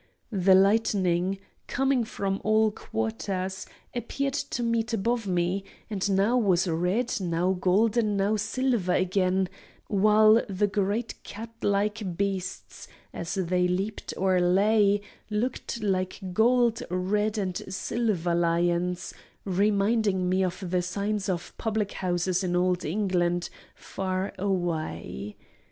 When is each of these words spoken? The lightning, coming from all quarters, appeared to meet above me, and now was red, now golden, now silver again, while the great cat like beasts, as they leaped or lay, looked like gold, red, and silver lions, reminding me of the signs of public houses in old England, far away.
The 0.31 0.55
lightning, 0.55 1.37
coming 1.67 2.05
from 2.05 2.41
all 2.43 2.71
quarters, 2.71 3.67
appeared 3.95 4.33
to 4.33 4.63
meet 4.63 4.93
above 4.93 5.27
me, 5.27 5.63
and 5.91 6.09
now 6.09 6.39
was 6.39 6.67
red, 6.67 7.13
now 7.21 7.53
golden, 7.53 8.17
now 8.17 8.35
silver 8.35 8.93
again, 8.93 9.47
while 9.89 10.41
the 10.49 10.65
great 10.65 11.21
cat 11.21 11.51
like 11.61 12.17
beasts, 12.17 12.87
as 13.13 13.35
they 13.35 13.67
leaped 13.67 14.11
or 14.17 14.39
lay, 14.41 15.01
looked 15.29 15.83
like 15.83 16.19
gold, 16.33 16.81
red, 16.89 17.37
and 17.37 17.57
silver 17.71 18.33
lions, 18.33 19.13
reminding 19.45 20.27
me 20.27 20.43
of 20.43 20.67
the 20.67 20.81
signs 20.81 21.29
of 21.29 21.53
public 21.59 21.91
houses 21.91 22.43
in 22.43 22.55
old 22.55 22.83
England, 22.83 23.51
far 23.75 24.33
away. 24.39 25.35